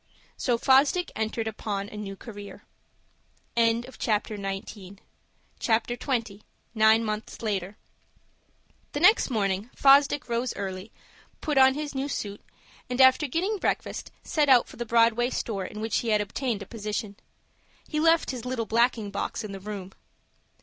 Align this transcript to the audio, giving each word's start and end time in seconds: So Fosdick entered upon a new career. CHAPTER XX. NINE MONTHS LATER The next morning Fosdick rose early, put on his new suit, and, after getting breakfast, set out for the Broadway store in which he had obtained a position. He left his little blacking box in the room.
So 0.35 0.57
Fosdick 0.57 1.11
entered 1.15 1.47
upon 1.47 1.87
a 1.89 1.95
new 1.95 2.15
career. 2.15 2.63
CHAPTER 3.55 4.35
XX. 4.35 4.97
NINE 6.73 7.03
MONTHS 7.05 7.43
LATER 7.43 7.77
The 8.93 8.99
next 8.99 9.29
morning 9.29 9.69
Fosdick 9.75 10.27
rose 10.27 10.55
early, 10.55 10.91
put 11.39 11.59
on 11.59 11.75
his 11.75 11.93
new 11.93 12.07
suit, 12.07 12.41
and, 12.89 12.99
after 12.99 13.27
getting 13.27 13.59
breakfast, 13.59 14.09
set 14.23 14.49
out 14.49 14.67
for 14.67 14.77
the 14.77 14.87
Broadway 14.87 15.29
store 15.29 15.65
in 15.65 15.79
which 15.81 15.99
he 15.99 16.07
had 16.07 16.19
obtained 16.19 16.63
a 16.63 16.65
position. 16.65 17.15
He 17.87 17.99
left 17.99 18.31
his 18.31 18.43
little 18.43 18.65
blacking 18.65 19.11
box 19.11 19.43
in 19.43 19.51
the 19.51 19.59
room. 19.59 19.91